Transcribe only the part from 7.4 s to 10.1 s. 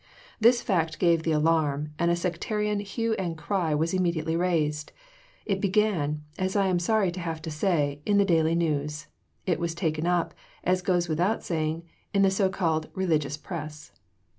to say, in the Daily News; it was taken